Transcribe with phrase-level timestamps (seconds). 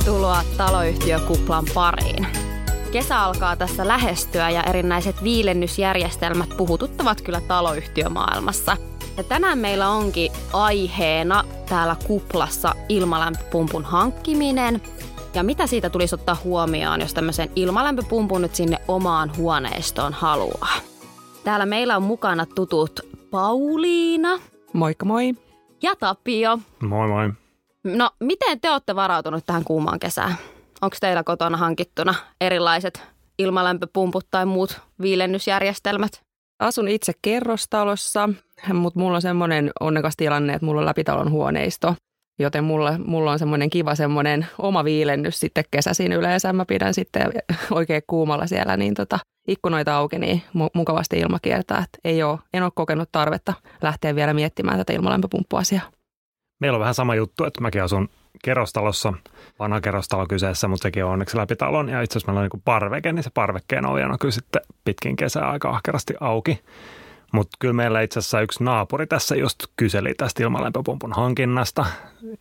[0.00, 2.26] Tervetuloa taloyhtiökuplan pariin.
[2.92, 8.76] Kesä alkaa tässä lähestyä ja erinäiset viilennysjärjestelmät puhututtavat kyllä taloyhtiömaailmassa.
[9.16, 14.82] Ja tänään meillä onkin aiheena täällä kuplassa ilmalämpöpumpun hankkiminen
[15.34, 20.74] ja mitä siitä tulisi ottaa huomioon, jos tämmöisen ilmalämpöpumpun nyt sinne omaan huoneistoon haluaa.
[21.44, 24.38] Täällä meillä on mukana tutut Pauliina.
[24.72, 25.34] Moikka moi.
[25.82, 26.58] Ja Tapio.
[26.80, 27.32] Moi moi.
[27.84, 30.34] No, miten te olette varautunut tähän kuumaan kesään?
[30.82, 33.02] Onko teillä kotona hankittuna erilaiset
[33.38, 36.20] ilmalämpöpumput tai muut viilennysjärjestelmät?
[36.58, 38.28] Asun itse kerrostalossa,
[38.74, 41.94] mutta mulla on semmoinen onnekas tilanne, että mulla on läpitalon huoneisto.
[42.38, 46.52] Joten mulla, mulla on semmoinen kiva semmoinen oma viilennys sitten kesäisin yleensä.
[46.52, 47.32] Mä pidän sitten
[47.70, 50.42] oikein kuumalla siellä, niin tota, ikkunoita auki, niin
[50.74, 51.78] mukavasti ilma kiertää.
[51.78, 55.99] Et ei ole, en ole kokenut tarvetta lähteä vielä miettimään tätä ilmalämpöpumppuasiaa.
[56.60, 58.08] Meillä on vähän sama juttu, että mäkin asun
[58.44, 59.12] kerrostalossa,
[59.58, 61.88] vanha kerrostalo kyseessä, mutta sekin on onneksi läpi talon.
[61.88, 65.16] Ja itse asiassa meillä on niin parveke, niin se parvekkeen ovi on kyllä sitten pitkin
[65.16, 66.60] kesää aika ahkerasti auki.
[67.32, 71.86] Mutta kyllä meillä itse asiassa yksi naapuri tässä just kyseli tästä ilmalämpöpumpun hankinnasta.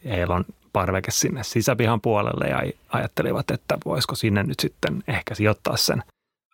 [0.06, 5.78] Heillä on parveke sinne sisäpihan puolelle ja ajattelivat, että voisiko sinne nyt sitten ehkä sijoittaa
[5.78, 6.04] sen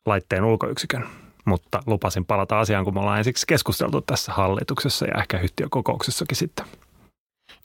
[0.05, 1.05] laitteen ulkoyksikön.
[1.45, 6.66] Mutta lupasin palata asiaan, kun me ollaan ensiksi keskusteltu tässä hallituksessa ja ehkä yhtiökokouksessakin sitten.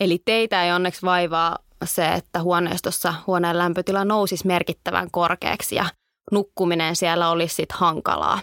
[0.01, 5.87] Eli teitä ei onneksi vaivaa se, että huoneistossa huoneen lämpötila nousisi merkittävän korkeaksi ja
[6.33, 8.39] nukkuminen siellä olisi sitten hankalaa.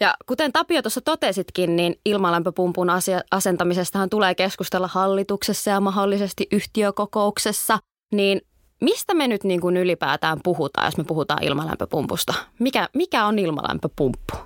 [0.00, 7.78] Ja kuten Tapio tuossa totesitkin, niin ilmalämpöpumpun asia- asentamisestahan tulee keskustella hallituksessa ja mahdollisesti yhtiökokouksessa.
[8.12, 8.40] Niin
[8.80, 12.34] mistä me nyt niin kuin ylipäätään puhutaan, jos me puhutaan ilmalämpöpumpusta?
[12.58, 14.36] Mikä, mikä on ilmalämpöpumppu?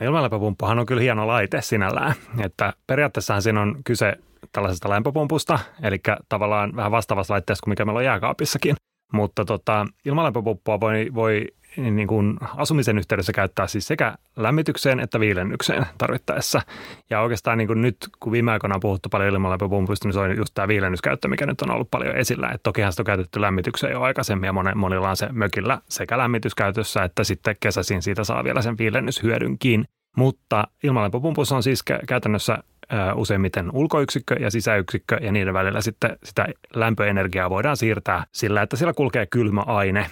[0.00, 2.14] Ilmalämpöpumppuhan on kyllä hieno laite sinällään.
[2.44, 4.16] Että periaatteessahan siinä on kyse
[4.52, 8.76] tällaisesta lämpöpumpusta, eli tavallaan vähän vastaavassa laitteessa kuin mikä meillä on jääkaapissakin.
[9.12, 15.86] Mutta tota, ilmalämpöpumppua voi, voi niin kuin asumisen yhteydessä käyttää siis sekä lämmitykseen että viilennykseen
[15.98, 16.60] tarvittaessa.
[17.10, 20.36] Ja oikeastaan niin kuin nyt, kun viime aikoina on puhuttu paljon ilmalämpöpumpuista, niin se on
[20.36, 22.48] just tämä viilennyskäyttö, mikä nyt on ollut paljon esillä.
[22.48, 27.04] Et tokihan sitä on käytetty lämmitykseen jo aikaisemmin ja monilla on se mökillä sekä lämmityskäytössä
[27.04, 29.84] että sitten kesäisin siitä saa vielä sen viilennyshyödynkin.
[30.16, 32.58] Mutta ilmalämpöpumpussa on siis käytännössä
[33.14, 38.92] useimmiten ulkoyksikkö ja sisäyksikkö ja niiden välillä sitten sitä lämpöenergiaa voidaan siirtää sillä, että siellä
[38.92, 40.06] kulkee kylmä aine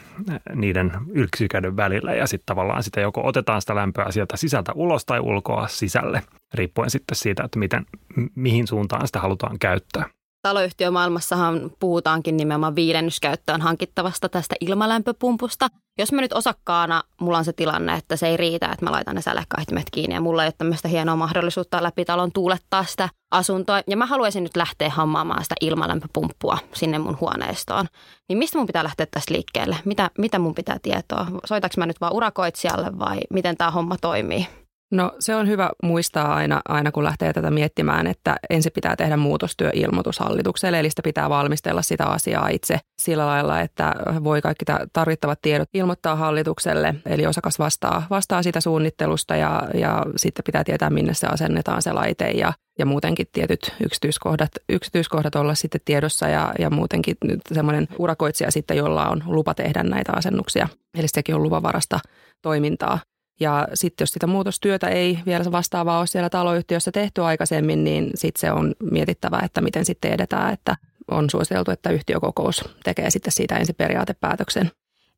[0.55, 5.21] niiden yksiköiden välillä ja sitten tavallaan sitä joko otetaan sitä lämpöä sieltä sisältä ulos tai
[5.21, 6.23] ulkoa sisälle,
[6.55, 7.87] riippuen sitten siitä, että miten,
[8.35, 10.05] mihin suuntaan sitä halutaan käyttää.
[10.43, 15.69] Taloyhtiömaailmassahan puhutaankin nimenomaan viidennyskäyttöön hankittavasta tästä ilmalämpöpumpusta.
[15.99, 19.15] Jos mä nyt osakkaana, mulla on se tilanne, että se ei riitä, että mä laitan
[19.15, 23.83] ne sälekkaihtimet kiinni ja mulla ei ole tämmöistä hienoa mahdollisuutta läpi talon tuulettaa sitä asuntoa.
[23.87, 27.87] Ja mä haluaisin nyt lähteä hammaamaan sitä ilmalämpöpumppua sinne mun huoneistoon.
[28.29, 29.77] Niin mistä mun pitää lähteä tästä liikkeelle?
[29.85, 31.27] Mitä, mitä mun pitää tietoa?
[31.45, 34.47] Soitaks mä nyt vaan urakoitsijalle vai miten tämä homma toimii?
[34.91, 39.17] No se on hyvä muistaa aina, aina kun lähtee tätä miettimään, että ensin pitää tehdä
[39.17, 45.39] muutostyöilmoitus hallitukselle, eli sitä pitää valmistella sitä asiaa itse sillä lailla, että voi kaikki tarvittavat
[45.43, 51.15] tiedot ilmoittaa hallitukselle, eli osakas vastaa, vastaa sitä suunnittelusta ja, ja sitten pitää tietää, minne
[51.15, 56.71] se asennetaan se laite ja, ja muutenkin tietyt yksityiskohdat, yksityiskohdat olla sitten tiedossa ja, ja
[56.71, 60.69] muutenkin nyt semmoinen urakoitsija sitten, jolla on lupa tehdä näitä asennuksia.
[60.99, 62.01] Eli sekin on luvanvarasta
[62.43, 62.99] toimintaa.
[63.41, 68.41] Ja sitten jos sitä muutostyötä ei vielä vastaavaa ole siellä taloyhtiössä tehty aikaisemmin, niin sitten
[68.41, 70.77] se on mietittävä, että miten sitten edetään, että
[71.11, 74.71] on suositeltu, että yhtiökokous tekee sitten siitä ensin periaatepäätöksen.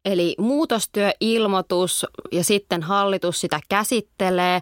[0.05, 4.61] Eli muutostyöilmoitus ja sitten hallitus sitä käsittelee.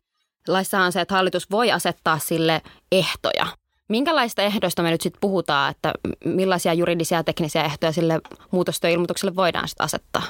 [0.48, 3.46] Laissa on se, että hallitus voi asettaa sille ehtoja.
[3.88, 5.92] Minkälaista ehdoista me nyt sitten puhutaan, että
[6.24, 10.22] millaisia juridisia ja teknisiä ehtoja sille muutostyöilmoitukselle voidaan sitten asettaa?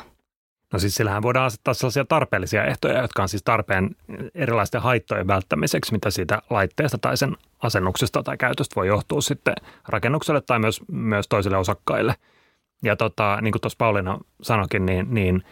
[0.72, 3.96] No siis sillähän voidaan asettaa sellaisia tarpeellisia ehtoja, jotka on siis tarpeen
[4.34, 9.54] erilaisten haittojen välttämiseksi, mitä siitä laitteesta tai sen asennuksesta tai käytöstä voi johtua sitten
[9.88, 12.14] rakennukselle tai myös, myös toisille osakkaille.
[12.82, 15.42] Ja tota, niin kuin tuossa Pauliina sanokin, niin, niin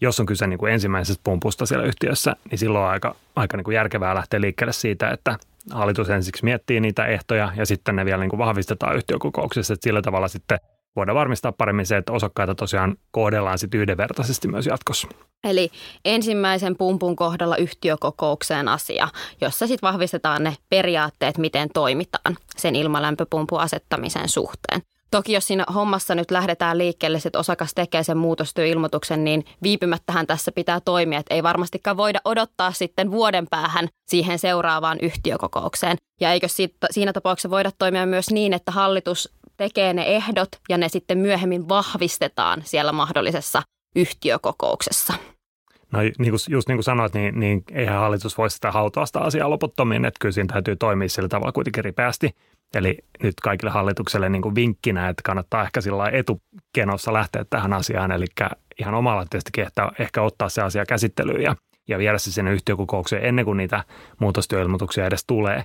[0.00, 3.64] jos on kyse niin kuin ensimmäisestä pumpusta siellä yhtiössä, niin silloin on aika, aika niin
[3.64, 5.38] kuin järkevää lähteä liikkeelle siitä, että
[5.72, 10.02] hallitus ensiksi miettii niitä ehtoja ja sitten ne vielä niin kuin vahvistetaan yhtiökokouksessa, että sillä
[10.02, 10.60] tavalla sitten–
[10.96, 15.08] voidaan varmistaa paremmin se, että osakkaita tosiaan kohdellaan sitten yhdenvertaisesti myös jatkossa.
[15.44, 15.70] Eli
[16.04, 19.08] ensimmäisen pumpun kohdalla yhtiökokoukseen asia,
[19.40, 24.82] jossa sitten vahvistetaan ne periaatteet, miten toimitaan sen ilmalämpöpumpun asettamisen suhteen.
[25.10, 30.52] Toki jos siinä hommassa nyt lähdetään liikkeelle, että osakas tekee sen muutostyöilmoituksen, niin viipymättähän tässä
[30.52, 31.18] pitää toimia.
[31.18, 35.96] Että ei varmastikaan voida odottaa sitten vuoden päähän siihen seuraavaan yhtiökokoukseen.
[36.20, 40.78] Ja eikö siitä, siinä tapauksessa voida toimia myös niin, että hallitus tekee ne ehdot ja
[40.78, 43.62] ne sitten myöhemmin vahvistetaan siellä mahdollisessa
[43.96, 45.14] yhtiökokouksessa.
[45.92, 49.20] No niin kuin, just niin kuin sanoit, niin, niin eihän hallitus voi sitä hautoa sitä
[49.20, 52.30] asiaa loputtomiin, että kyllä siinä täytyy toimia sillä tavalla kuitenkin ripeästi.
[52.74, 58.12] Eli nyt kaikille hallitukselle niin kuin vinkkinä, että kannattaa ehkä sillä etukenossa lähteä tähän asiaan,
[58.12, 58.26] eli
[58.80, 61.56] ihan omalla tietysti ehkä, ehkä ottaa se asia käsittelyyn ja,
[61.88, 63.84] ja viedä se sinne yhtiökokoukseen ennen kuin niitä
[64.20, 65.64] muutostyöilmoituksia edes tulee,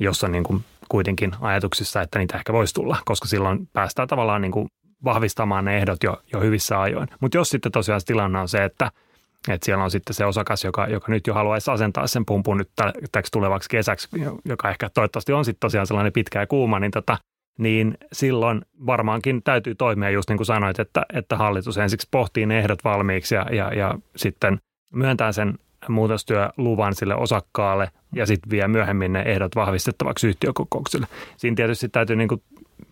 [0.00, 4.52] jossa niin kuin kuitenkin ajatuksissa, että niitä ehkä voisi tulla, koska silloin päästään tavallaan niin
[4.52, 4.68] kuin
[5.04, 7.08] vahvistamaan ne ehdot jo, jo hyvissä ajoin.
[7.20, 8.90] Mutta jos sitten tosiaan tilanne on se, että–
[9.48, 12.70] että siellä on sitten se osakas, joka, joka nyt jo haluaisi asentaa sen pumpun nyt
[13.12, 14.08] täksi tulevaksi kesäksi,
[14.44, 17.18] joka ehkä toivottavasti on sitten tosiaan sellainen pitkä ja kuuma, niin, tota,
[17.58, 22.58] niin silloin varmaankin täytyy toimia just niin kuin sanoit, että, että hallitus ensiksi pohtii ne
[22.58, 24.58] ehdot valmiiksi ja, ja, ja sitten
[24.92, 25.58] myöntää sen
[25.88, 31.06] muutostyöluvan sille osakkaalle ja sitten vie myöhemmin ne ehdot vahvistettavaksi yhtiökokoukselle.
[31.36, 32.42] Siinä tietysti täytyy niin kuin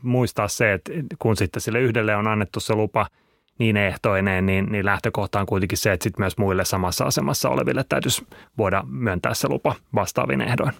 [0.02, 3.06] muistaa se, että kun sitten sille yhdelle on annettu se lupa–
[3.58, 7.84] niin ehtoineen, niin, niin lähtökohta on kuitenkin se, että sitten myös muille samassa asemassa oleville
[7.88, 8.26] täytyisi
[8.58, 10.72] voida myöntää se lupa vastaavin ehdoin.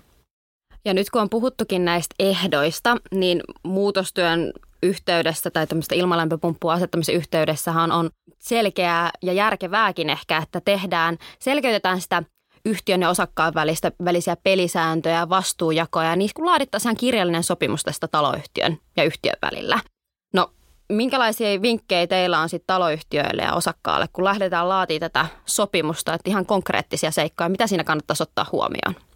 [0.84, 4.52] Ja nyt kun on puhuttukin näistä ehdoista, niin muutostyön
[4.82, 12.22] yhteydessä tai tämmöistä ilmalämpöpumppua asettamisen yhteydessähän on selkeää ja järkevääkin ehkä, että tehdään, selkeytetään sitä
[12.64, 19.04] yhtiön ja osakkaan välistä, välisiä pelisääntöjä, vastuujakoja ja kun laadittaisiin kirjallinen sopimus tästä taloyhtiön ja
[19.04, 19.80] yhtiön välillä.
[20.34, 20.50] No
[20.88, 26.46] minkälaisia vinkkejä teillä on sitten taloyhtiöille ja osakkaalle, kun lähdetään laatimaan tätä sopimusta, että ihan
[26.46, 29.11] konkreettisia seikkoja, mitä siinä kannattaisi ottaa huomioon?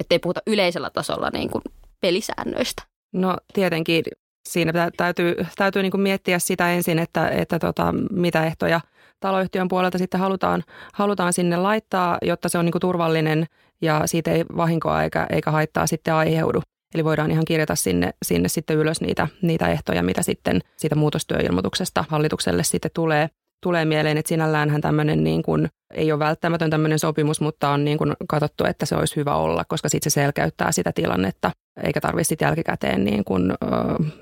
[0.00, 1.62] Että ei puhuta yleisellä tasolla niin kuin
[2.00, 2.82] pelisäännöistä.
[3.12, 4.04] No tietenkin
[4.48, 8.80] siinä täytyy, täytyy niin kuin miettiä sitä ensin, että, että tota, mitä ehtoja
[9.20, 13.46] taloyhtiön puolelta sitten halutaan, halutaan sinne laittaa, jotta se on niin kuin turvallinen
[13.80, 16.62] ja siitä ei vahinkoa eikä, eikä haittaa sitten aiheudu.
[16.94, 22.04] Eli voidaan ihan kirjata sinne, sinne sitten ylös niitä, niitä ehtoja, mitä sitten siitä muutostyöilmoituksesta
[22.08, 23.28] hallitukselle sitten tulee,
[23.62, 27.98] tulee mieleen, että sinälläänhän tämmöinen niin kuin, ei ole välttämätön tämmöinen sopimus, mutta on niin
[27.98, 31.50] kuin katsottu, että se olisi hyvä olla, koska sitten se selkeyttää sitä tilannetta,
[31.82, 33.56] eikä tarvitse sitten jälkikäteen niin kuin, ö,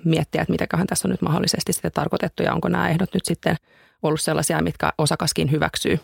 [0.04, 3.56] miettiä, että mitäköhän tässä on nyt mahdollisesti sitten tarkoitettu ja onko nämä ehdot nyt sitten
[4.02, 5.98] ollut sellaisia, mitkä osakaskin hyväksyy.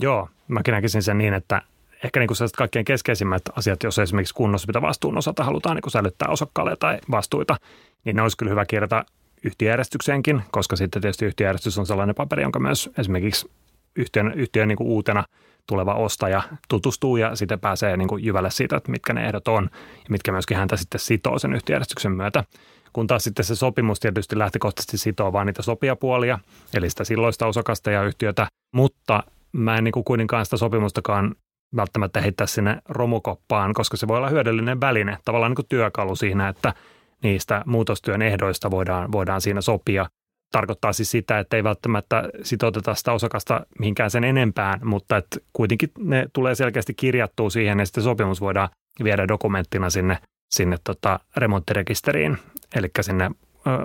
[0.00, 1.62] Joo, mäkin näkisin sen niin, että
[2.04, 5.92] ehkä niin kuin sellaiset kaikkein keskeisimmät asiat, jos esimerkiksi kunnossapito vastuun osalta halutaan niin kuin
[5.92, 7.56] säilyttää osakkaalle tai vastuita,
[8.04, 9.04] niin ne olisi kyllä hyvä kirjata
[9.44, 13.50] yhtiöjärjestykseenkin, koska sitten tietysti yhtiöjärjestys on sellainen paperi, jonka myös esimerkiksi
[13.96, 15.24] yhtiön, yhtiön niin kuin uutena
[15.66, 19.70] tuleva ostaja tutustuu ja sitten pääsee niin kuin jyvälle siitä, että mitkä ne ehdot on
[19.72, 22.44] ja mitkä myöskin häntä sitten sitoo sen yhtiöjärjestyksen myötä.
[22.92, 26.38] Kun taas sitten se sopimus tietysti lähtökohtaisesti sitoo vain niitä sopijapuolia,
[26.74, 31.34] eli sitä silloista osakasta ja yhtiötä, mutta mä en niin kuin kuitenkaan sitä sopimustakaan
[31.76, 36.48] välttämättä heittää sinne romukoppaan, koska se voi olla hyödyllinen väline, tavallaan niin kuin työkalu siinä,
[36.48, 36.74] että
[37.24, 40.06] niistä muutostyön ehdoista voidaan, voidaan siinä sopia.
[40.52, 45.90] Tarkoittaa siis sitä, että ei välttämättä sitouteta sitä osakasta mihinkään sen enempään, mutta että kuitenkin
[45.98, 48.68] ne tulee selkeästi kirjattua siihen ja sitten sopimus voidaan
[49.04, 50.18] viedä dokumenttina sinne,
[50.54, 52.38] sinne tota remonttirekisteriin,
[52.76, 53.30] eli sinne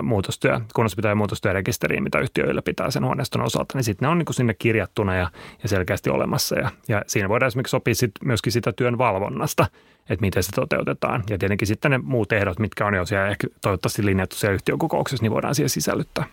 [0.02, 4.26] muutostyö, kunnossapito- ja muutostyörekisteriin, mitä yhtiö ylläpitää sen huoneiston osalta, niin sitten ne on niin
[4.26, 5.30] kuin sinne kirjattuna ja,
[5.62, 6.58] ja selkeästi olemassa.
[6.58, 9.66] Ja, ja siinä voidaan esimerkiksi sopia sit myöskin sitä työn valvonnasta,
[10.10, 11.24] että miten se toteutetaan.
[11.30, 15.24] Ja tietenkin sitten ne muut ehdot, mitkä on jo siellä ehkä toivottavasti linjattu siellä yhtiökokouksessa,
[15.24, 16.24] niin voidaan siihen sisällyttää.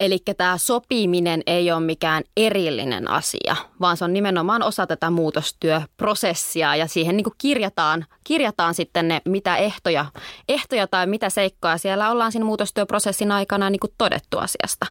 [0.00, 6.76] Eli tämä sopiminen ei ole mikään erillinen asia, vaan se on nimenomaan osa tätä muutostyöprosessia
[6.76, 10.06] ja siihen niin kuin kirjataan, kirjataan sitten ne, mitä ehtoja,
[10.48, 14.86] ehtoja tai mitä seikkoja siellä ollaan siinä muutostyöprosessin aikana niin kuin todettu asiasta.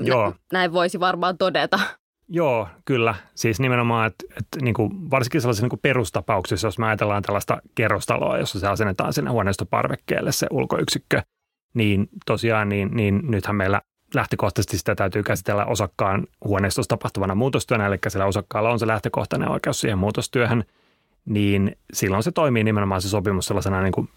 [0.00, 0.34] Joo.
[0.52, 1.80] Näin voisi varmaan todeta.
[2.28, 3.14] Joo, kyllä.
[3.34, 7.58] Siis nimenomaan, että, että niin kuin varsinkin sellaisissa niin kuin perustapauksissa, jos me ajatellaan tällaista
[7.74, 11.22] kerrostaloa, jossa se asennetaan sinne huoneistoparvekkeelle se ulkoyksikkö,
[11.74, 13.80] niin tosiaan niin, niin nythän meillä
[14.14, 19.80] lähtökohtaisesti sitä täytyy käsitellä osakkaan huoneistossa tapahtuvana muutostyönä, eli sillä osakkaalla on se lähtökohtainen oikeus
[19.80, 20.64] siihen muutostyöhön,
[21.24, 24.08] niin silloin se toimii nimenomaan se sopimus sellaisena niin kuin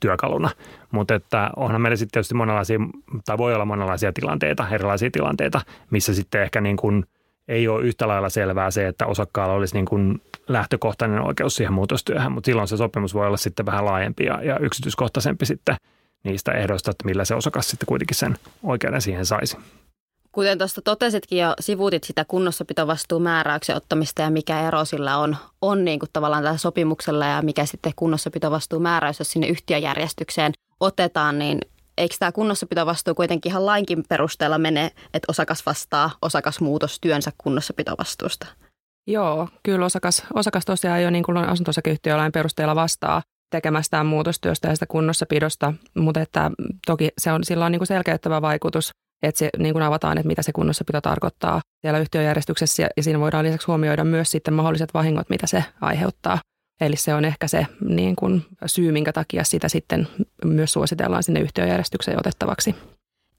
[0.00, 0.50] työkaluna.
[0.90, 2.78] Mutta että onhan meillä sitten tietysti monenlaisia,
[3.24, 7.04] tai voi olla monenlaisia tilanteita, erilaisia tilanteita, missä sitten ehkä niin kuin
[7.48, 12.32] ei ole yhtä lailla selvää se, että osakkaalla olisi niin kuin lähtökohtainen oikeus siihen muutostyöhön,
[12.32, 15.76] mutta silloin se sopimus voi olla sitten vähän laajempi ja, ja yksityiskohtaisempi sitten–
[16.24, 19.56] niistä ehdoista, että millä se osakas sitten kuitenkin sen oikeuden siihen saisi.
[20.32, 25.98] Kuten tuosta totesitkin jo, sivuutit sitä kunnossapitovastuumääräyksen ottamista ja mikä ero sillä on, on niin
[25.98, 31.60] kuin tavallaan tällä sopimuksella ja mikä sitten kunnossapitovastuumääräys, jos sinne yhtiöjärjestykseen otetaan, niin
[31.98, 38.46] eikö tämä kunnossapitovastuu kuitenkin ihan lainkin perusteella mene, että osakas vastaa osakasmuutostyönsä kunnossapitovastuusta?
[39.06, 41.72] Joo, kyllä osakas, osakas tosiaan jo niin kuin asunto
[42.32, 46.50] perusteella vastaa tekemästään muutostyöstä ja sitä kunnossapidosta, mutta että
[46.86, 48.90] toki se on, sillä on niin kuin selkeyttävä vaikutus,
[49.22, 53.44] että se niin kuin avataan, että mitä se kunnossapito tarkoittaa siellä yhtiöjärjestyksessä ja siinä voidaan
[53.44, 56.38] lisäksi huomioida myös sitten mahdolliset vahingot, mitä se aiheuttaa.
[56.80, 60.08] Eli se on ehkä se niin kuin syy, minkä takia sitä sitten
[60.44, 62.74] myös suositellaan sinne yhtiöjärjestykseen otettavaksi.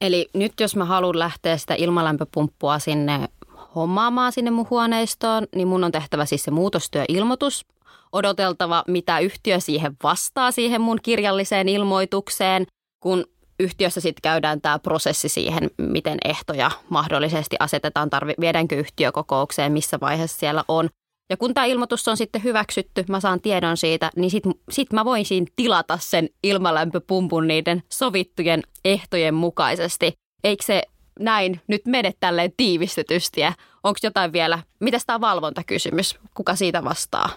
[0.01, 3.29] Eli nyt jos mä haluan lähteä sitä ilmalämpöpumppua sinne
[3.75, 7.65] hommaamaan sinne mun huoneistoon, niin mun on tehtävä siis se muutostyöilmoitus,
[8.11, 12.65] odoteltava, mitä yhtiö siihen vastaa siihen mun kirjalliseen ilmoitukseen,
[12.99, 13.25] kun
[13.59, 20.39] yhtiössä sitten käydään tämä prosessi siihen, miten ehtoja mahdollisesti asetetaan, tarvi, viedäänkö yhtiökokoukseen, missä vaiheessa
[20.39, 20.89] siellä on.
[21.29, 25.05] Ja kun tämä ilmoitus on sitten hyväksytty, mä saan tiedon siitä, niin sitten sit mä
[25.05, 30.13] voisin tilata sen ilmalämpöpumpun niiden sovittujen ehtojen mukaisesti.
[30.43, 30.83] Eikö se
[31.19, 33.41] näin nyt mene tälleen tiivistetysti
[33.83, 37.29] onko jotain vielä, mitä tämä valvontakysymys, kuka siitä vastaa?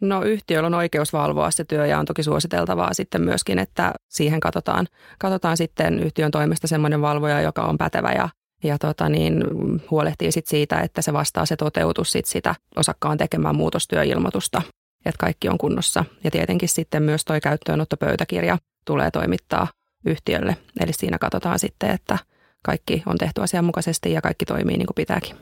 [0.00, 4.40] No yhtiöllä on oikeus valvoa se työ ja on toki suositeltavaa sitten myöskin, että siihen
[4.40, 4.86] katsotaan,
[5.18, 8.28] katsotaan sitten yhtiön toimesta semmoinen valvoja, joka on pätevä ja,
[8.64, 9.44] ja tota niin,
[9.90, 14.62] huolehtii sit siitä, että se vastaa se toteutus sit sitä osakkaan tekemään muutostyöilmoitusta,
[15.04, 16.04] että kaikki on kunnossa.
[16.24, 19.66] Ja tietenkin sitten myös toi käyttöönottopöytäkirja tulee toimittaa
[20.06, 22.18] yhtiölle, eli siinä katsotaan sitten, että
[22.62, 25.36] kaikki on tehty asianmukaisesti ja kaikki toimii niin kuin pitääkin.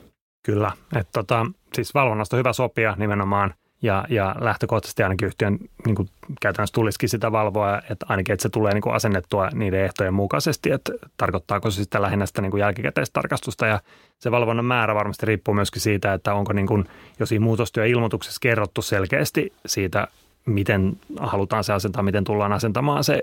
[0.45, 5.95] Kyllä, että tota, siis valvonnasta on hyvä sopia nimenomaan– ja, ja lähtökohtaisesti ainakin yhtiön niin
[5.95, 6.09] kuin
[6.41, 10.71] käytännössä tulisikin sitä valvoa, että ainakin että se tulee niin kuin asennettua niiden ehtojen mukaisesti,
[10.71, 13.79] että tarkoittaako se sitä lähinnä sitä niin kuin jälkikäteistarkastusta ja
[14.19, 16.85] se valvonnan määrä varmasti riippuu myöskin siitä, että onko niin kuin,
[17.19, 20.07] jos muutostyöilmoituksessa kerrottu selkeästi siitä,
[20.45, 23.21] miten halutaan se asentaa, miten tullaan asentamaan se,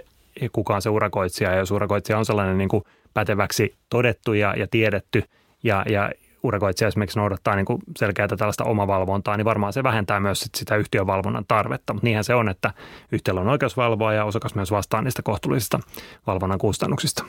[0.52, 1.50] kuka on se urakoitsija.
[1.50, 2.84] Ja jos urakoitsija on sellainen niin kuin
[3.14, 5.22] päteväksi todettu ja, ja tiedetty
[5.62, 6.10] ja, ja
[6.47, 10.76] urakoitsija esimerkiksi noudattaa niin kuin selkeää tällaista omavalvontaa, niin varmaan se vähentää myös sit sitä
[10.76, 11.93] yhtiön valvonnan tarvetta.
[11.93, 12.75] Mutta niinhän se on, että
[13.12, 15.81] yhtiöllä on oikeus valvoa ja osakas myös vastaa niistä kohtuullisista
[16.26, 17.25] valvonnan kustannuksista.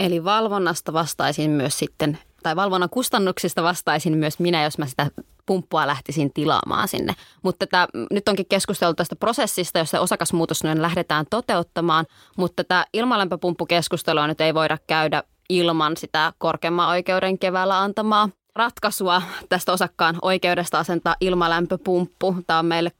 [0.00, 5.06] Eli valvonnasta vastaisin myös sitten, tai valvonnan kustannuksista vastaisin myös minä, jos mä sitä
[5.46, 7.14] pumppua lähtisin tilaamaan sinne.
[7.42, 12.06] Mutta tätä, nyt onkin keskusteltu tästä prosessista, jossa osakasmuutos nyt lähdetään toteuttamaan,
[12.36, 19.72] mutta tätä ilmalämpöpumppukeskustelua nyt ei voida käydä ilman sitä korkeamman oikeuden keväällä antamaa ratkaisua tästä
[19.72, 22.36] osakkaan oikeudesta asentaa ilmalämpöpumppu.
[22.46, 22.90] Tämä on meille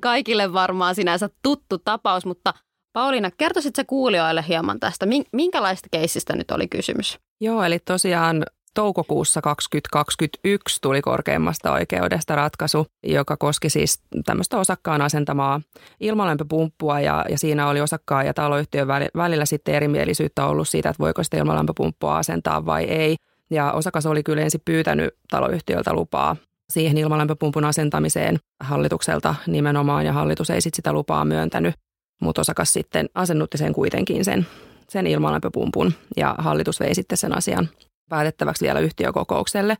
[0.00, 2.54] kaikille varmaan sinänsä tuttu tapaus, mutta
[2.92, 5.06] Pauliina, kertoisit se kuulijoille hieman tästä.
[5.32, 7.18] Minkälaista keissistä nyt oli kysymys?
[7.40, 15.60] Joo, eli tosiaan toukokuussa 2021 tuli korkeimmasta oikeudesta ratkaisu, joka koski siis tämmöistä osakkaan asentamaa
[16.00, 21.22] ilmalämpöpumppua ja, ja siinä oli osakkaan ja taloyhtiön välillä sitten erimielisyyttä ollut siitä, että voiko
[21.22, 23.16] sitä ilmalämpöpumppua asentaa vai ei.
[23.50, 26.36] Ja osakas oli kyllä ensin pyytänyt taloyhtiöltä lupaa
[26.70, 31.74] siihen ilmalämpöpumpun asentamiseen hallitukselta nimenomaan ja hallitus ei sitten sitä lupaa myöntänyt,
[32.20, 34.46] mutta osakas sitten asennutti sen kuitenkin sen,
[34.88, 37.68] sen ilmalämpöpumpun ja hallitus vei sitten sen asian
[38.08, 39.76] päätettäväksi vielä yhtiökokoukselle.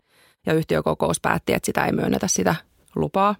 [0.47, 2.55] Ja yhtiökokous päätti, että sitä ei myönnetä sitä
[2.97, 3.35] lupaa.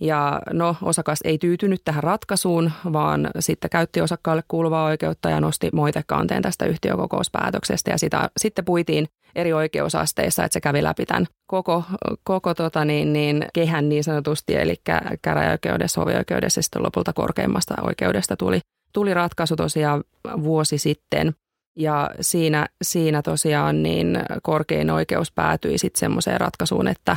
[0.00, 5.70] Ja no, osakas ei tyytynyt tähän ratkaisuun, vaan sitten käytti osakkaalle kuuluvaa oikeutta ja nosti
[5.72, 7.90] moitekanteen tästä yhtiökokouspäätöksestä.
[7.90, 11.84] Ja sitä sitten puitiin eri oikeusasteissa, että se kävi läpi tämän koko,
[12.24, 14.76] koko tota niin, niin, kehän niin sanotusti, eli
[15.22, 18.60] käräjäoikeudessa, hovioikeudessa ja sitten lopulta korkeimmasta oikeudesta tuli,
[18.92, 20.04] tuli ratkaisu tosiaan
[20.42, 21.32] vuosi sitten–
[21.78, 27.16] ja siinä, siinä tosiaan niin korkein oikeus päätyi sitten semmoiseen ratkaisuun, että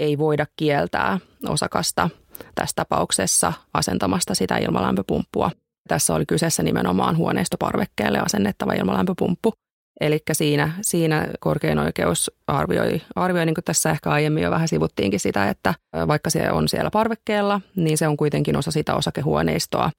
[0.00, 2.10] ei voida kieltää osakasta
[2.54, 5.50] tässä tapauksessa asentamasta sitä ilmalämpöpumppua.
[5.88, 9.52] Tässä oli kyseessä nimenomaan huoneistoparvekkeelle asennettava ilmalämpöpumppu.
[10.00, 15.20] Eli siinä, siinä korkein oikeus arvioi, arvioi, niin kuin tässä ehkä aiemmin jo vähän sivuttiinkin
[15.20, 15.74] sitä, että
[16.08, 19.90] vaikka se on siellä parvekkeella, niin se on kuitenkin osa sitä osakehuoneistoa.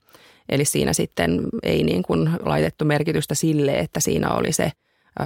[0.49, 4.71] Eli siinä sitten ei niin kuin laitettu merkitystä sille, että siinä oli se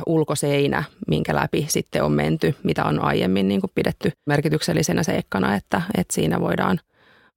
[0.06, 5.82] ulkoseinä, minkä läpi sitten on menty, mitä on aiemmin niin kuin pidetty merkityksellisenä seikkana, että,
[5.98, 6.80] että siinä voidaan,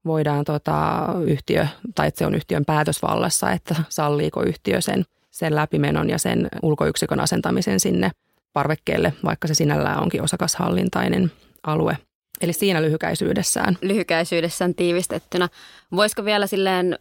[0.04, 5.04] voidaan tota yhtiö, tai että se on yhtiön päätösvallassa, että salliiko yhtiö sen,
[5.38, 8.10] sen läpimenon ja sen ulkoyksikön asentamisen sinne
[8.52, 11.98] parvekkeelle, vaikka se sinällään onkin osakashallintainen alue.
[12.40, 13.78] Eli siinä lyhykäisyydessään.
[13.82, 15.48] Lyhykäisyydessään tiivistettynä.
[15.96, 16.98] Voisiko vielä silleen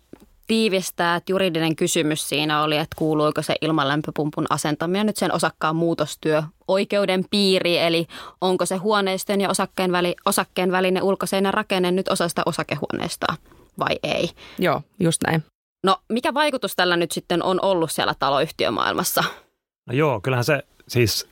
[0.48, 6.44] tiivistää, että juridinen kysymys siinä oli, että kuuluiko se ilmalämpöpumpun asentaminen nyt sen osakkaan muutostyö
[6.68, 8.08] oikeuden piiri, eli
[8.42, 13.28] onko se huoneiston ja osakkeen, väli, osakkeen välinen ulkoseinen rakenne nyt osa sitä osakehuoneesta
[13.80, 14.30] vai ei?
[14.60, 15.44] Joo, just näin.
[15.88, 19.24] No mikä vaikutus tällä nyt sitten on ollut siellä taloyhtiömaailmassa?
[19.86, 21.30] No joo, kyllähän se siis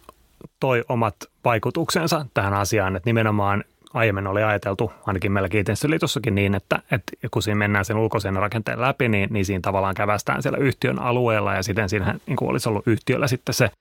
[0.60, 6.80] toi omat vaikutuksensa tähän asiaan, että nimenomaan aiemmin oli ajateltu, ainakin meillä Kiinteistöliitossakin niin, että,
[6.92, 11.00] että kun siinä mennään sen ulkoisen rakenteen läpi, niin, niin siinä tavallaan kävästään siellä yhtiön
[11.00, 13.72] alueella ja siten siinä niin kuin olisi ollut yhtiöllä sitten se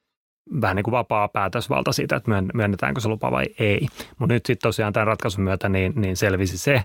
[0.60, 3.86] vähän niin kuin vapaa päätösvalta siitä, että myönnetäänkö se lupa vai ei.
[4.18, 6.82] Mutta nyt sitten tosiaan tämän ratkaisun myötä niin, niin selvisi se,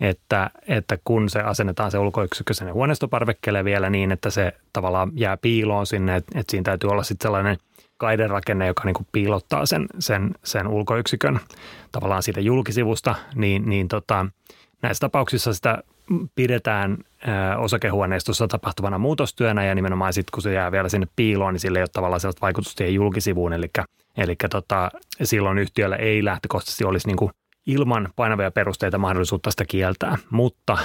[0.00, 5.36] että, että kun se asennetaan se ulkoyksikkö sinne huoneistoparvekkeelle vielä niin, että se tavallaan jää
[5.36, 7.56] piiloon sinne, että, että siinä täytyy olla sitten sellainen
[7.96, 11.40] kaiderakenne, joka niin piilottaa sen, sen, sen ulkoyksikön
[11.92, 14.26] tavallaan siitä julkisivusta, niin, niin tota,
[14.82, 15.82] näissä tapauksissa sitä
[16.34, 16.98] pidetään
[17.58, 21.82] osakehuoneistossa tapahtuvana muutostyönä ja nimenomaan sitten kun se jää vielä sinne piiloon, niin sillä ei
[21.82, 23.70] ole tavallaan sellaista vaikutusta siihen julkisivuun, eli,
[24.16, 24.90] eli tota,
[25.22, 27.30] silloin yhtiöllä ei lähtökohtaisesti olisi niin kuin
[27.72, 30.18] ilman painavia perusteita mahdollisuutta sitä kieltää.
[30.30, 30.78] Mutta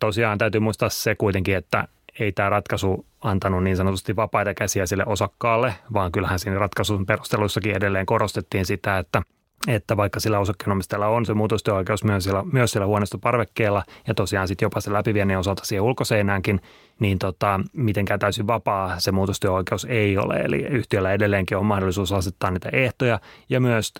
[0.00, 1.88] tosiaan täytyy muistaa se kuitenkin, että
[2.20, 7.76] ei tämä ratkaisu antanut niin sanotusti vapaita käsiä sille osakkaalle, vaan kyllähän siinä ratkaisun perusteluissakin
[7.76, 9.22] edelleen korostettiin sitä, että
[9.68, 14.66] että vaikka sillä osakkeenomistajalla on se muutostyöoikeus myös siellä, myös siellä huoneistoparvekkeella ja tosiaan sitten
[14.66, 16.60] jopa se läpiviennin osalta siihen ulkoseinäänkin,
[17.00, 20.34] niin tota, mitenkään täysin vapaa se muutostyöoikeus ei ole.
[20.34, 23.92] Eli yhtiöllä edelleenkin on mahdollisuus asettaa niitä ehtoja ja myös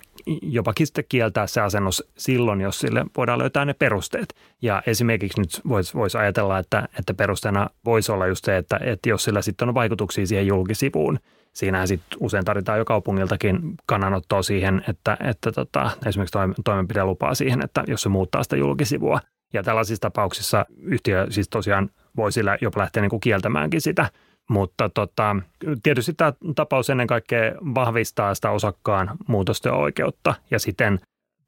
[0.85, 4.35] sitten kieltää se asennus silloin, jos sille voidaan löytää ne perusteet.
[4.63, 9.09] Ja esimerkiksi nyt voisi vois ajatella, että, että perusteena voisi olla just se, että, että
[9.09, 11.19] jos sillä sitten on vaikutuksia siihen julkisivuun,
[11.55, 17.85] siinähän sitten usein tarvitaan jo kaupungiltakin kannanottoa siihen, että, että tota, esimerkiksi toimenpidelupaa siihen, että
[17.87, 19.21] jos se muuttaa sitä julkisivua.
[19.53, 24.11] Ja tällaisissa tapauksissa yhtiö siis tosiaan voi sillä jopa lähteä niin kuin kieltämäänkin sitä.
[24.51, 25.37] Mutta tota,
[25.83, 31.01] tietysti tämä tapaus ennen kaikkea vahvistaa sitä osakkaan muutostyöoikeutta ja siten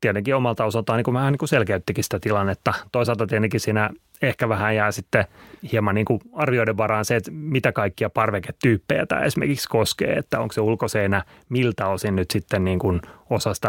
[0.06, 2.74] tietenkin omalta osaltaan niin kuin vähän niin kuin selkeyttikin sitä tilannetta.
[2.92, 3.90] Toisaalta tietenkin siinä
[4.22, 5.24] ehkä vähän jää sitten
[5.72, 10.52] hieman niin kuin arvioiden varaan se, että mitä kaikkia parveketyyppejä tämä esimerkiksi koskee, että onko
[10.52, 13.68] se ulkoseinä miltä osin nyt sitten niin kuin osa sitä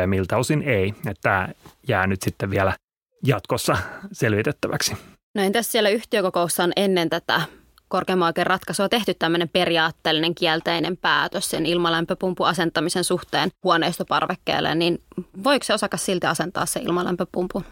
[0.00, 0.94] ja miltä osin ei.
[0.96, 1.48] Että tämä
[1.88, 2.72] jää nyt sitten vielä
[3.26, 3.76] jatkossa
[4.12, 4.96] selvitettäväksi.
[5.34, 7.40] No entäs siellä yhtiökokoussa on ennen tätä
[7.88, 15.02] korkeimman oikeuden ratkaisua tehty tämmöinen periaatteellinen kielteinen päätös sen ilmalämpöpumpun asentamisen suhteen huoneistoparvekkeelle, niin
[15.44, 17.64] voiko se osakas silti asentaa se ilmalämpöpumpun?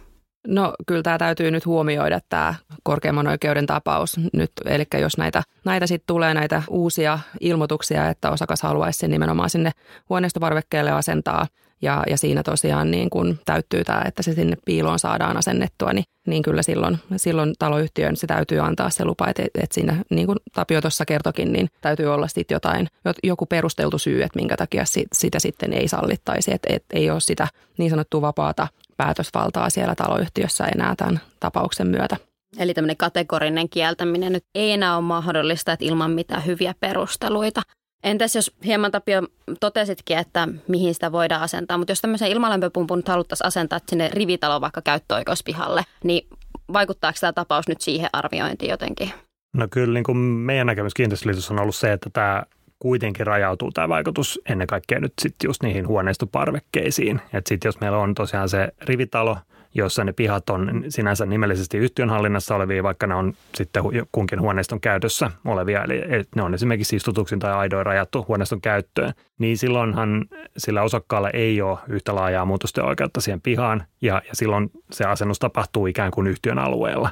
[0.46, 4.50] No kyllä tämä täytyy nyt huomioida tämä korkeimman oikeuden tapaus nyt.
[4.64, 9.70] Eli jos näitä, näitä sitten tulee näitä uusia ilmoituksia, että osakas haluaisi sen nimenomaan sinne
[10.08, 11.46] huoneistoparvekkeelle asentaa
[11.82, 16.04] ja, ja siinä tosiaan niin kun täyttyy tämä, että se sinne piiloon saadaan asennettua, niin,
[16.26, 20.38] niin kyllä silloin, silloin taloyhtiön se täytyy antaa se lupa, että, että siinä niin kuin
[20.52, 22.88] Tapio tuossa kertokin, niin täytyy olla sitten jotain,
[23.22, 27.48] joku perusteltu syy, että minkä takia sitä sitten ei sallittaisi, että, että ei ole sitä
[27.78, 32.16] niin sanottua vapaata päätösvaltaa siellä taloyhtiössä enää tämän tapauksen myötä.
[32.58, 37.62] Eli tämmöinen kategorinen kieltäminen nyt ei enää ole mahdollista, että ilman mitään hyviä perusteluita.
[38.06, 39.22] Entäs jos hieman Tapio
[39.60, 44.60] totesitkin, että mihin sitä voidaan asentaa, mutta jos tämmöisen ilmalämpöpumpun nyt haluttaisiin asentaa sinne rivitalo
[44.60, 46.28] vaikka käyttöoikeuspihalle, niin
[46.72, 49.10] vaikuttaako tämä tapaus nyt siihen arviointiin jotenkin?
[49.56, 52.42] No kyllä niin kuin meidän näkemys kiinteistöliitossa on ollut se, että tämä
[52.78, 57.20] kuitenkin rajautuu tämä vaikutus ennen kaikkea nyt sitten just niihin huoneistoparvekkeisiin.
[57.32, 59.38] Että sitten jos meillä on tosiaan se rivitalo,
[59.76, 64.80] jossa ne pihat on sinänsä nimellisesti yhtiön hallinnassa olevia, vaikka ne on sitten kunkin huoneiston
[64.80, 66.02] käytössä olevia, eli
[66.36, 70.24] ne on esimerkiksi istutuksin tai aidoin rajattu huoneiston käyttöön, niin silloinhan
[70.56, 75.38] sillä osakkaalla ei ole yhtä laajaa muutosten oikeutta siihen pihaan, ja, ja silloin se asennus
[75.38, 77.10] tapahtuu ikään kuin yhtiön alueella.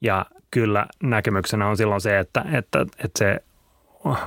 [0.00, 3.40] Ja kyllä näkemyksenä on silloin se, että, että, että se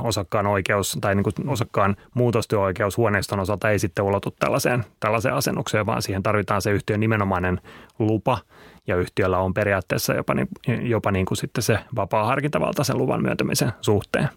[0.01, 5.85] osakkaan oikeus tai niin kuin osakkaan muutostyöoikeus huoneiston osalta ei sitten ulotu tällaiseen, tällaiseen asennukseen,
[5.85, 7.61] vaan siihen tarvitaan se yhtiön nimenomainen
[7.99, 8.37] lupa
[8.87, 10.47] ja yhtiöllä on periaatteessa jopa, niin,
[10.89, 14.29] jopa niin kuin sitten se vapaa harkintavalta sen luvan myöntämisen suhteen.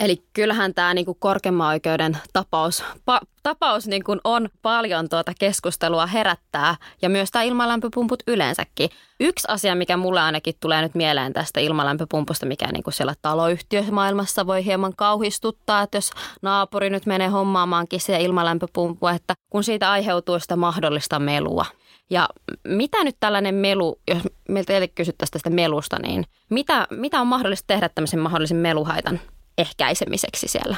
[0.00, 5.32] Eli kyllähän tämä niin kuin korkeimman oikeuden tapaus, pa, tapaus niin kuin on paljon tuota
[5.38, 8.90] keskustelua herättää ja myös tämä ilmalämpöpumput yleensäkin.
[9.20, 14.46] Yksi asia, mikä mulle ainakin tulee nyt mieleen tästä ilmalämpöpumpusta, mikä niin kuin siellä taloyhtiömaailmassa
[14.46, 16.10] voi hieman kauhistuttaa, että jos
[16.42, 21.66] naapuri nyt menee hommaamaankin se ilmalämpöpumpu, että kun siitä aiheutuu sitä mahdollista melua.
[22.10, 22.28] Ja
[22.64, 27.66] mitä nyt tällainen melu, jos meiltä teille kysyttäisiin tästä melusta, niin mitä, mitä on mahdollista
[27.66, 29.20] tehdä tämmöisen mahdollisen meluhaitan
[29.58, 30.76] ehkäisemiseksi siellä?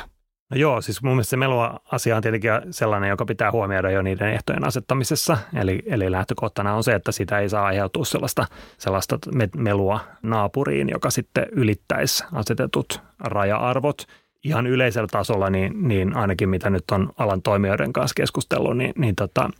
[0.51, 4.33] No joo, siis mun mielestä se melua-asia on tietenkin sellainen, joka pitää huomioida jo niiden
[4.33, 5.39] ehtojen asettamisessa.
[5.55, 8.47] Eli, eli lähtökohtana on se, että sitä ei saa aiheutua sellaista,
[8.79, 9.19] sellaista
[9.57, 14.05] melua naapuriin, joka sitten ylittäisi asetetut raja-arvot.
[14.45, 19.17] Ihan yleisellä tasolla, niin, niin ainakin mitä nyt on alan toimijoiden kanssa keskustellut, niin, niin
[19.17, 19.51] tota,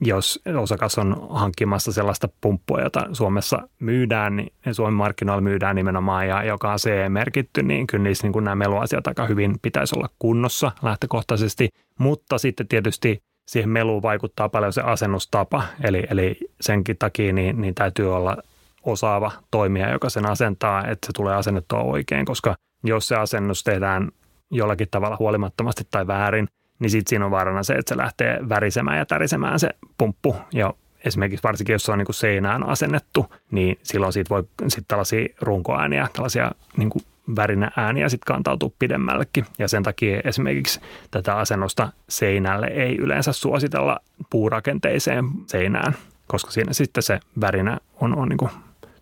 [0.00, 6.44] jos osakas on hankkimassa sellaista pumppua, jota Suomessa myydään, niin Suomen markkinoilla myydään nimenomaan ja
[6.44, 10.72] joka on CE-merkitty, niin kyllä niissä niin kuin nämä meluasiat aika hyvin pitäisi olla kunnossa
[10.82, 11.68] lähtökohtaisesti.
[11.98, 17.74] Mutta sitten tietysti siihen meluun vaikuttaa paljon se asennustapa, eli, eli senkin takia niin, niin
[17.74, 18.36] täytyy olla
[18.82, 22.54] osaava toimija, joka sen asentaa, että se tulee asennettua oikein, koska
[22.84, 24.08] jos se asennus tehdään
[24.50, 26.48] jollakin tavalla huolimattomasti tai väärin,
[26.78, 30.74] niin sitten siinä on vaarana se, että se lähtee värisemään ja tärisemään se pumppu ja
[31.04, 35.28] esimerkiksi varsinkin jos se on niin kuin seinään asennettu, niin silloin siitä voi sitten tällaisia
[35.40, 37.02] runkoääniä, tällaisia niin kuin
[37.36, 39.46] värinä ääniä sitten kantautuu pidemmällekin.
[39.58, 47.02] Ja sen takia esimerkiksi tätä asennosta seinälle ei yleensä suositella puurakenteiseen seinään, koska siinä sitten
[47.02, 48.50] se värinä on, on niin kuin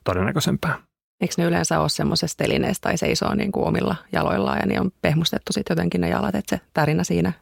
[0.04, 0.74] todennäköisempää.
[1.20, 4.90] Eikö ne yleensä ole semmoisessa telineessä tai seisoo niin kuin omilla jaloillaan ja niin on
[5.02, 7.32] pehmustettu sitten jotenkin ne jalat, että se tärinä siinä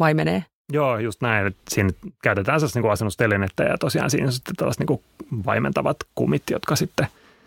[0.00, 0.44] vaimenee?
[0.72, 1.56] Joo, just näin.
[1.68, 1.90] Siinä
[2.22, 5.02] käytetään sellaista niin asennustelinettä ja tosiaan siinä on sitten tällaiset niin
[5.46, 7.06] vaimentavat kumit, jotka sitten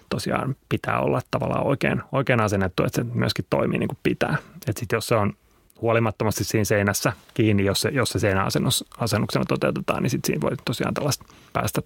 [0.10, 4.38] tosiaan pitää olla tavallaan oikein, oikein asennettu, että se myöskin toimii niin kuin pitää.
[4.56, 5.34] Että sitten jos se on
[5.82, 10.58] huolimattomasti siinä seinässä kiinni, jos se, jos se seinäasennus asennuksena toteutetaan, niin sitten siinä voi
[10.66, 11.82] tosiaan tällaista päästä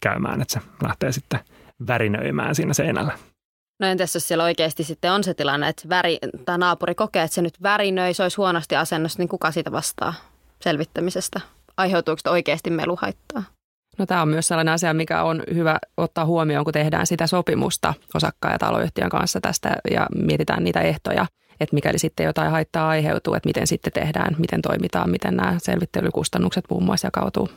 [0.00, 1.40] käymään, että se lähtee sitten
[1.86, 3.12] värinöimään siinä seinällä.
[3.80, 7.34] No entäs jos siellä oikeasti sitten on se tilanne, että väri, tai naapuri kokee, että
[7.34, 10.14] se nyt värinöi, se olisi huonosti asennossa, niin kuka siitä vastaa
[10.62, 11.40] selvittämisestä?
[11.76, 13.42] Aiheutuuko oikeasti meluhaittaa?
[13.98, 17.94] No tämä on myös sellainen asia, mikä on hyvä ottaa huomioon, kun tehdään sitä sopimusta
[18.14, 21.26] osakkaan ja taloyhtiön kanssa tästä ja mietitään niitä ehtoja,
[21.60, 26.64] että mikäli sitten jotain haittaa aiheutuu, että miten sitten tehdään, miten toimitaan, miten nämä selvittelykustannukset
[26.70, 27.48] muun muassa jakautuu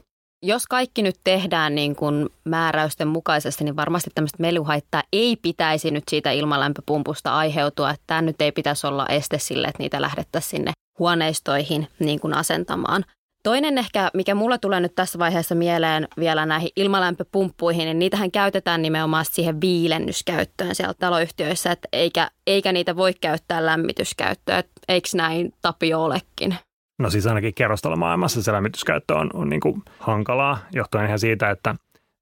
[0.44, 6.04] jos kaikki nyt tehdään niin kuin määräysten mukaisesti, niin varmasti tämmöistä meluhaittaa ei pitäisi nyt
[6.10, 7.96] siitä ilmalämpöpumpusta aiheutua.
[8.08, 13.06] Tämä nyt ei pitäisi olla este sille, että niitä lähdettäisiin sinne huoneistoihin niin kuin asentamaan.
[13.44, 18.82] Toinen ehkä, mikä mulle tulee nyt tässä vaiheessa mieleen vielä näihin ilmalämpöpumppuihin, niin niitähän käytetään
[18.82, 24.64] nimenomaan siihen viilennyskäyttöön siellä taloyhtiöissä, että eikä, eikä niitä voi käyttää lämmityskäyttöön.
[24.88, 26.56] Eikö näin Tapio olekin?
[26.98, 31.76] No siis ainakin kerrostalomaailmassa se lämmityskäyttö on, on niin kuin hankalaa, johtuen ihan siitä, että,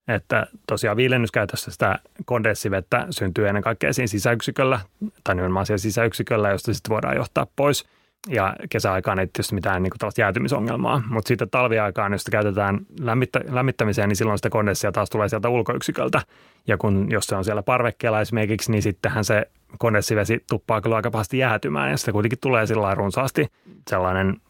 [0.08, 4.80] että tosiaan viilennyskäytössä sitä kondenssivettä syntyy ennen kaikkea siinä sisäyksiköllä,
[5.24, 7.86] tai nimenomaan siellä sisäyksiköllä, josta sitten voidaan johtaa pois.
[8.30, 13.42] Ja kesäaikaan ei tietysti mitään niin kuin jäätymisongelmaa, mutta sitten talviaikaan, jos sitä käytetään lämmittä,
[13.50, 16.22] lämmittämiseen, niin silloin sitä kondenssia taas tulee sieltä ulkoyksiköltä.
[16.68, 19.46] Ja kun, jos se on siellä parvekkeella esimerkiksi, niin sittenhän se
[19.78, 23.48] kondenssivesi tuppaa kyllä aika pahasti jäätymään ja sitä kuitenkin tulee sillä runsaasti
[23.90, 24.42] sellainen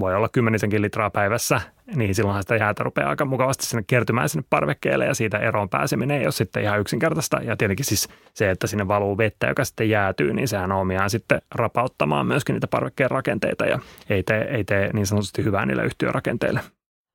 [0.00, 1.60] voi olla kymmenisenkin litraa päivässä,
[1.94, 6.18] niin silloinhan sitä jäätä rupeaa aika mukavasti sinne kertymään sinne parvekkeelle ja siitä eroon pääseminen
[6.18, 7.40] ei ole sitten ihan yksinkertaista.
[7.42, 11.10] Ja tietenkin siis se, että sinne valuu vettä, joka sitten jäätyy, niin sehän on omiaan
[11.10, 13.78] sitten rapauttamaan myöskin niitä parvekkeen rakenteita ja
[14.10, 16.60] ei tee, ei tee niin sanotusti hyvää niille yhtiörakenteille.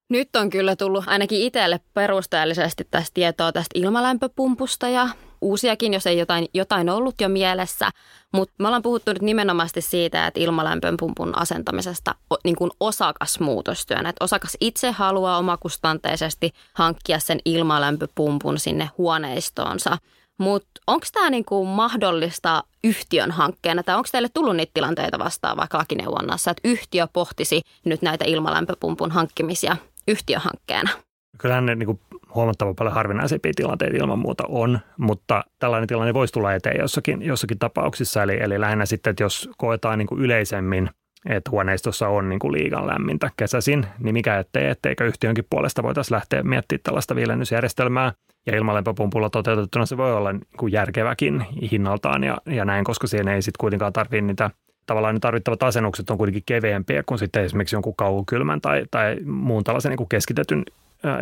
[0.10, 5.10] Nyt on kyllä tullut ainakin itselle perusteellisesti tästä tietoa tästä ilmalämpöpumpusta ja
[5.41, 7.89] uusiakin, jos ei jotain, jotain ollut jo mielessä.
[8.33, 14.09] Mutta me ollaan puhuttu nyt nimenomaan siitä, että ilmalämpöpumpun asentamisesta niin kuin osakasmuutostyönä.
[14.09, 19.97] Että osakas itse haluaa omakustanteisesti hankkia sen ilmalämpöpumpun sinne huoneistoonsa.
[20.37, 25.77] Mutta onko tämä niinku mahdollista yhtiön hankkeena tai onko teille tullut niitä tilanteita vastaan vaikka
[25.77, 30.89] lakineuvonnassa, että yhtiö pohtisi nyt näitä ilmalämpöpumpun hankkimisia yhtiöhankkeena?
[31.37, 31.99] Kyllähän ne niin kuin
[32.35, 37.59] huomattavan paljon harvinaisempia tilanteita ilman muuta on, mutta tällainen tilanne voisi tulla eteen jossakin, jossakin
[37.59, 38.23] tapauksissa.
[38.23, 40.89] Eli, eli lähinnä sitten, että jos koetaan niin kuin yleisemmin,
[41.29, 46.15] että huoneistossa on niin kuin liigan lämmintä kesäisin, niin mikä ettei, etteikö yhtiönkin puolesta voitaisiin
[46.15, 48.13] lähteä miettimään tällaista viilennysjärjestelmää.
[48.45, 53.35] Ja ilmalämpöpumpulla toteutettuna se voi olla niin kuin järkeväkin hinnaltaan ja, ja näin, koska siinä
[53.35, 54.49] ei sitten kuitenkaan tarvitse niitä
[54.85, 59.63] tavallaan ne tarvittavat asennukset on kuitenkin keveämpiä kuin sitten esimerkiksi jonkun kaukukylmän tai, tai muun
[59.63, 60.63] tällaisen niin kuin keskitetyn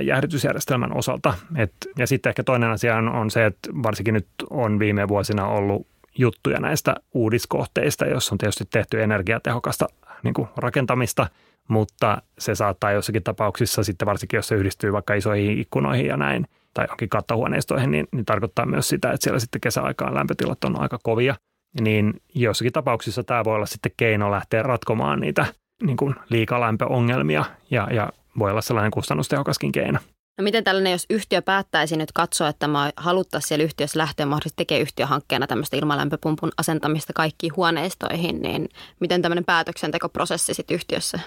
[0.01, 1.33] jäähdytysjärjestelmän osalta.
[1.55, 5.47] Et, ja sitten ehkä toinen asia on, on se, että varsinkin nyt on viime vuosina
[5.47, 9.87] ollut juttuja näistä uudiskohteista, jos on tietysti tehty energiatehokasta
[10.23, 11.27] niin kuin rakentamista,
[11.67, 16.47] mutta se saattaa jossakin tapauksissa sitten varsinkin, jos se yhdistyy vaikka isoihin ikkunoihin ja näin,
[16.73, 20.99] tai johonkin kattohuoneistoihin, niin, niin tarkoittaa myös sitä, että siellä sitten kesäaikaan lämpötilat on aika
[21.03, 21.35] kovia,
[21.81, 25.45] niin jossakin tapauksissa tämä voi olla sitten keino lähteä ratkomaan niitä
[25.83, 29.99] niin kuin liikalämpöongelmia ja, ja voi olla sellainen kustannustehokaskin keino.
[30.37, 34.55] No miten tällainen, jos yhtiö päättäisi nyt katsoa, että mä haluttaisiin siellä yhtiössä lähteä mahdollisesti
[34.57, 38.69] tekemään yhtiöhankkeena tämmöistä ilmalämpöpumpun asentamista kaikkiin huoneistoihin, niin
[38.99, 41.19] miten tämmöinen päätöksentekoprosessi sitten yhtiössä?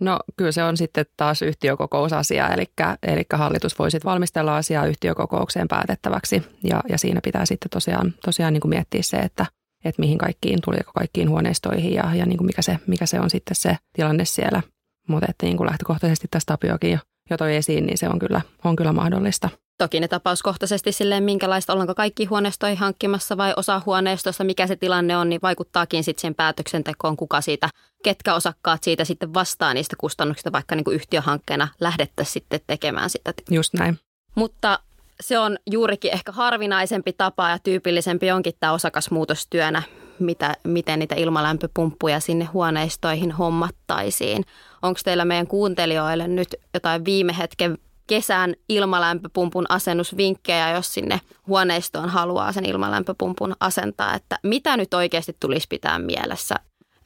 [0.00, 2.64] No kyllä se on sitten taas yhtiökokousasia, eli,
[3.02, 8.52] eli hallitus voi sitten valmistella asiaa yhtiökokoukseen päätettäväksi ja, ja siinä pitää sitten tosiaan, tosiaan
[8.52, 9.46] niin kuin miettiä se, että,
[9.84, 13.30] että mihin kaikkiin, tuliko kaikkiin huoneistoihin ja, ja niin kuin mikä, se, mikä se on
[13.30, 14.62] sitten se tilanne siellä–
[15.08, 16.98] mutta että niin kuin lähtökohtaisesti tästä Tapiokin jo,
[17.30, 19.48] jo toi esiin, niin se on kyllä, on kyllä mahdollista.
[19.78, 25.16] Toki ne tapauskohtaisesti silleen, minkälaista, ollaanko kaikki huoneistoihin hankkimassa vai osa huoneistosta, mikä se tilanne
[25.16, 27.68] on, niin vaikuttaakin sitten siihen päätöksentekoon, kuka siitä,
[28.04, 33.32] ketkä osakkaat siitä sitten vastaa niistä kustannuksista, vaikka niin kuin yhtiöhankkeena lähdettäisiin sitten tekemään sitä.
[33.50, 33.98] Just näin.
[34.34, 34.78] Mutta
[35.20, 39.82] se on juurikin ehkä harvinaisempi tapa ja tyypillisempi onkin tämä osakasmuutostyönä,
[40.18, 44.44] mitä, miten niitä ilmalämpöpumppuja sinne huoneistoihin hommattaisiin.
[44.82, 52.52] Onko teillä meidän kuuntelijoille nyt jotain viime hetken kesän ilmalämpöpumpun asennusvinkkejä, jos sinne huoneistoon haluaa
[52.52, 56.54] sen ilmalämpöpumpun asentaa, että mitä nyt oikeasti tulisi pitää mielessä?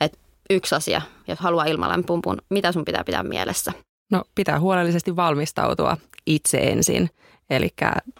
[0.01, 0.18] Että
[0.51, 3.73] yksi asia, jos haluaa ilmalämpöpumpun, mitä sun pitää pitää mielessä?
[4.11, 7.11] No pitää huolellisesti valmistautua itse ensin.
[7.51, 7.69] Eli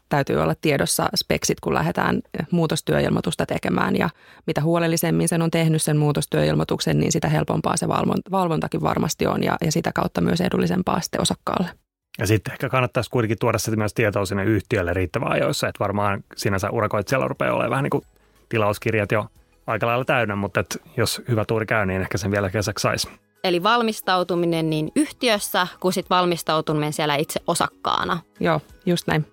[0.09, 3.97] täytyy olla tiedossa speksit, kun lähdetään muutostyöilmoitusta tekemään.
[3.97, 4.11] Ja
[4.47, 7.89] mitä huolellisemmin sen on tehnyt sen muutostyöilmoituksen, niin sitä helpompaa se
[8.31, 11.71] valvontakin varmasti on ja, ja sitä kautta myös edullisempaa sitten osakkaalle.
[12.19, 16.25] Ja sitten ehkä kannattaisi kuitenkin tuoda sitten myös tietoa sinne yhtiölle riittävän ajoissa, että varmaan
[16.37, 18.05] sinänsä urakoitsijalla rupeaa olemaan vähän niin kuin
[18.49, 19.27] tilauskirjat jo
[19.67, 20.65] aika lailla täynnä, mutta
[20.97, 23.09] jos hyvä tuuri käy, niin ehkä sen vielä kesäksi saisi.
[23.49, 28.21] Eli valmistautuminen niin yhtiössä kuin sitten valmistautuminen siellä itse osakkaana.
[28.41, 29.27] Joo, just näin.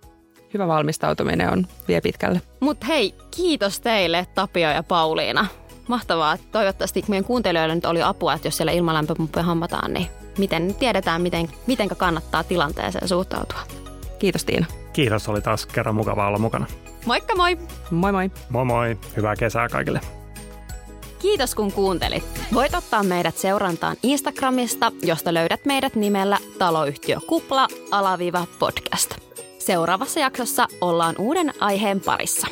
[0.53, 2.41] Hyvä valmistautuminen on vie pitkälle.
[2.59, 5.47] Mutta hei, kiitos teille Tapio ja Pauliina.
[5.87, 6.37] Mahtavaa.
[6.51, 11.49] Toivottavasti meidän kuuntelijoille nyt oli apua, että jos siellä ilmalämpöpumppuja hammataan, niin miten tiedetään, miten,
[11.67, 13.59] miten kannattaa tilanteeseen suhtautua.
[14.19, 14.65] Kiitos Tiina.
[14.93, 16.65] Kiitos, oli taas kerran mukava olla mukana.
[17.05, 17.57] Moikka moi!
[17.91, 18.31] Moi moi!
[18.49, 18.97] Moi moi!
[19.15, 20.01] Hyvää kesää kaikille!
[21.25, 22.23] Kiitos kun kuuntelit.
[22.53, 29.15] Voit ottaa meidät seurantaan Instagramista, josta löydät meidät nimellä taloyhtiö Kupla alaviva podcast.
[29.59, 32.47] Seuraavassa jaksossa ollaan uuden aiheen parissa.